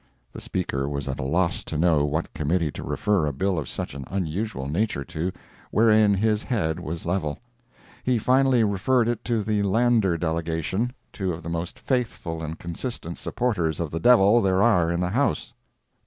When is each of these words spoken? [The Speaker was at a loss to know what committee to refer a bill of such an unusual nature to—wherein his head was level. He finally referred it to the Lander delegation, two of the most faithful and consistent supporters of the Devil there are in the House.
[The 0.33 0.41
Speaker 0.41 0.89
was 0.89 1.07
at 1.07 1.19
a 1.19 1.23
loss 1.23 1.63
to 1.65 1.77
know 1.77 2.05
what 2.05 2.33
committee 2.33 2.71
to 2.71 2.81
refer 2.83 3.27
a 3.27 3.31
bill 3.31 3.59
of 3.59 3.69
such 3.69 3.93
an 3.93 4.03
unusual 4.07 4.67
nature 4.67 5.03
to—wherein 5.05 6.15
his 6.15 6.41
head 6.41 6.79
was 6.79 7.05
level. 7.05 7.37
He 8.01 8.17
finally 8.17 8.63
referred 8.63 9.07
it 9.07 9.23
to 9.25 9.43
the 9.43 9.61
Lander 9.61 10.17
delegation, 10.17 10.93
two 11.13 11.31
of 11.33 11.43
the 11.43 11.49
most 11.49 11.77
faithful 11.77 12.41
and 12.41 12.57
consistent 12.57 13.19
supporters 13.19 13.79
of 13.79 13.91
the 13.91 13.99
Devil 13.99 14.41
there 14.41 14.63
are 14.63 14.89
in 14.91 15.01
the 15.01 15.11
House. 15.11 15.53